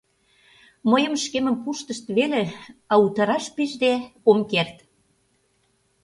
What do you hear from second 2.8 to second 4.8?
а утараш пижде ом керт.